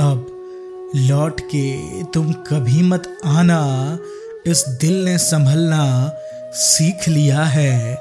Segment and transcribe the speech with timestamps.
[0.00, 3.98] अब लौट के तुम कभी मत आना,
[4.46, 6.12] इस दिल ने संभलना
[6.52, 7.94] सीख लिया है।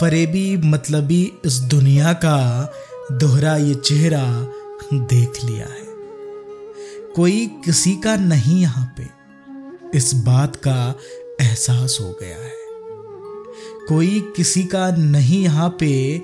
[0.00, 2.38] फरेबी मतलबी इस दुनिया का
[3.12, 4.24] दोहरा ये चेहरा
[4.94, 5.84] देख लिया है।
[7.16, 9.08] कोई किसी का नहीं यहाँ पे,
[9.98, 10.94] इस बात का
[11.40, 12.52] एहसास हो गया है।
[13.88, 16.22] कोई किसी का नहीं यहाँ पे,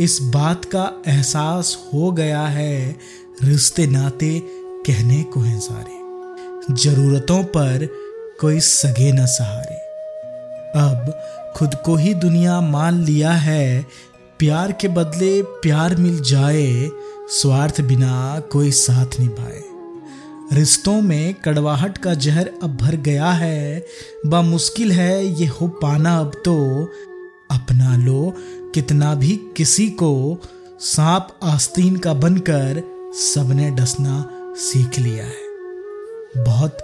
[0.00, 2.96] इस बात का एहसास हो गया है
[3.44, 4.42] रिश्ते नाते
[4.86, 7.88] कहने को हैं सारे। जरूरतों पर
[8.40, 9.74] कोई सगे न सहारे।
[10.78, 11.20] अब
[11.56, 13.86] खुद को ही दुनिया मान लिया है,
[14.38, 16.90] प्यार के बदले प्यार मिल जाए,
[17.28, 19.62] स्वार्थ बिना कोई साथ निभाए।
[20.52, 23.86] रिश्तों में कड़वाहट का जहर अब भर गया है
[24.26, 26.84] बा मुश्किल है ये हो पाना अब तो।
[27.50, 28.34] अपना लो
[28.74, 30.38] कितना भी किसी को,
[30.80, 36.78] सांप आस्तीन का बनकर सबने डसना सीख लिया है। बहुत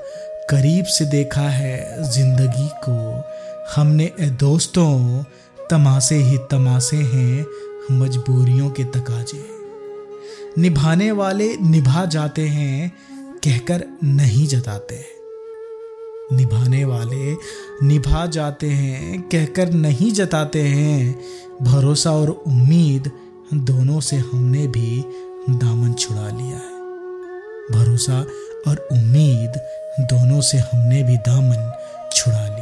[0.50, 3.24] करीब से देखा है ज़िंदगी को।
[3.76, 5.22] हमने ए दोस्तों,
[5.70, 7.46] तमाशे ही तमाशे हैं,
[7.92, 9.44] मजबूरियों के तकाजे।
[10.58, 12.92] निभाने वाले निभा जाते हैं,
[13.44, 15.04] कहकर नहीं जताते।
[16.32, 17.36] निभाने वाले
[17.86, 21.20] निभा जाते हैं, कहकर नहीं जताते हैं।
[21.62, 23.10] भरोसा और उम्मीद
[23.54, 25.04] दोनों से हमने भी
[25.50, 26.78] दामन छुड़ा लिया है।
[27.72, 28.26] भरोसा
[28.66, 29.60] और उम्मीद
[30.00, 31.72] दोनों से हमने भी दामन
[32.12, 32.57] छुड़ा लिया।